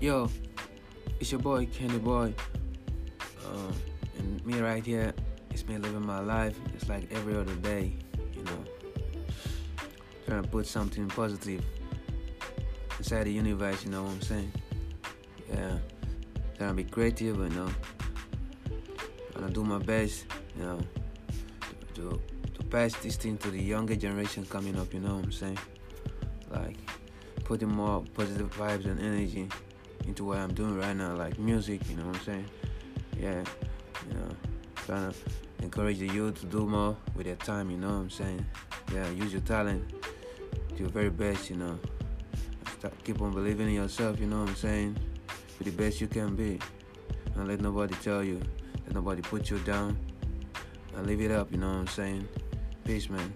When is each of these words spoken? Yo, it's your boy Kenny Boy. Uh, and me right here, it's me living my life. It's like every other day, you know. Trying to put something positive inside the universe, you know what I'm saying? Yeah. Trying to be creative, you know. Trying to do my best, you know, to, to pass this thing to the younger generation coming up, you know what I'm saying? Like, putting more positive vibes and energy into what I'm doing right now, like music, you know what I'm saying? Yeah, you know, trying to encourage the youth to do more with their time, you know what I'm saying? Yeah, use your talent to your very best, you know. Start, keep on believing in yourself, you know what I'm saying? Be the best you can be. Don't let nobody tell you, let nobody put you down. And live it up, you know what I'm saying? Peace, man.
Yo, 0.00 0.30
it's 1.18 1.32
your 1.32 1.40
boy 1.40 1.66
Kenny 1.66 1.98
Boy. 1.98 2.32
Uh, 3.44 3.72
and 4.16 4.46
me 4.46 4.60
right 4.60 4.86
here, 4.86 5.12
it's 5.50 5.66
me 5.66 5.76
living 5.76 6.06
my 6.06 6.20
life. 6.20 6.56
It's 6.72 6.88
like 6.88 7.10
every 7.10 7.34
other 7.34 7.56
day, 7.56 7.96
you 8.32 8.44
know. 8.44 8.64
Trying 10.24 10.44
to 10.44 10.48
put 10.48 10.68
something 10.68 11.08
positive 11.08 11.64
inside 12.98 13.24
the 13.24 13.32
universe, 13.32 13.84
you 13.84 13.90
know 13.90 14.04
what 14.04 14.12
I'm 14.12 14.22
saying? 14.22 14.52
Yeah. 15.50 15.78
Trying 16.56 16.70
to 16.70 16.74
be 16.74 16.84
creative, 16.84 17.36
you 17.38 17.48
know. 17.48 17.68
Trying 19.32 19.48
to 19.48 19.52
do 19.52 19.64
my 19.64 19.78
best, 19.78 20.26
you 20.56 20.62
know, 20.62 20.78
to, 21.94 22.20
to 22.54 22.62
pass 22.70 22.94
this 22.98 23.16
thing 23.16 23.36
to 23.38 23.50
the 23.50 23.60
younger 23.60 23.96
generation 23.96 24.46
coming 24.46 24.78
up, 24.78 24.94
you 24.94 25.00
know 25.00 25.16
what 25.16 25.24
I'm 25.24 25.32
saying? 25.32 25.58
Like, 26.52 26.76
putting 27.42 27.72
more 27.72 28.04
positive 28.14 28.56
vibes 28.56 28.84
and 28.84 29.00
energy 29.00 29.48
into 30.08 30.24
what 30.24 30.38
I'm 30.38 30.54
doing 30.54 30.76
right 30.78 30.96
now, 30.96 31.14
like 31.14 31.38
music, 31.38 31.82
you 31.88 31.96
know 31.96 32.06
what 32.06 32.16
I'm 32.16 32.24
saying? 32.24 32.46
Yeah, 33.16 33.44
you 34.08 34.14
know, 34.14 34.28
trying 34.74 35.12
to 35.12 35.16
encourage 35.62 35.98
the 35.98 36.06
youth 36.08 36.40
to 36.40 36.46
do 36.46 36.66
more 36.66 36.96
with 37.14 37.26
their 37.26 37.36
time, 37.36 37.70
you 37.70 37.76
know 37.76 37.88
what 37.88 37.94
I'm 37.94 38.10
saying? 38.10 38.44
Yeah, 38.92 39.08
use 39.10 39.32
your 39.32 39.42
talent 39.42 39.84
to 40.70 40.76
your 40.76 40.88
very 40.88 41.10
best, 41.10 41.50
you 41.50 41.56
know. 41.56 41.78
Start, 42.78 42.94
keep 43.04 43.20
on 43.20 43.32
believing 43.32 43.68
in 43.68 43.74
yourself, 43.74 44.18
you 44.18 44.26
know 44.26 44.40
what 44.40 44.48
I'm 44.48 44.56
saying? 44.56 44.96
Be 45.58 45.70
the 45.70 45.76
best 45.76 46.00
you 46.00 46.06
can 46.06 46.34
be. 46.34 46.58
Don't 47.36 47.46
let 47.46 47.60
nobody 47.60 47.94
tell 47.96 48.24
you, 48.24 48.40
let 48.86 48.94
nobody 48.94 49.20
put 49.20 49.50
you 49.50 49.58
down. 49.58 49.98
And 50.96 51.06
live 51.06 51.20
it 51.20 51.30
up, 51.30 51.52
you 51.52 51.58
know 51.58 51.68
what 51.68 51.76
I'm 51.76 51.86
saying? 51.86 52.26
Peace, 52.84 53.10
man. 53.10 53.32